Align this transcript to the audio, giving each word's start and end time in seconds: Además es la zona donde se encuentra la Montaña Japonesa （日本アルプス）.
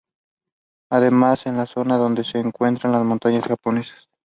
Además 0.89 1.45
es 1.45 1.53
la 1.53 1.67
zona 1.67 1.95
donde 1.99 2.23
se 2.23 2.39
encuentra 2.39 2.89
la 2.89 3.03
Montaña 3.03 3.43
Japonesa 3.49 3.93
（日本アルプス）. 3.97 4.09